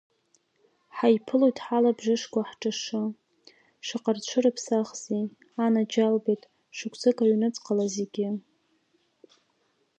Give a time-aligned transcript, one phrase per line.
[0.95, 3.03] Ҳаиԥылоит ҳалабжышқәа ҳҿашы,
[3.85, 5.25] шаҟа рҽырԥсахзеи,
[5.63, 6.43] анаџьалбеит,
[6.77, 8.27] шықәсык аҩнуҵҟала зегьы!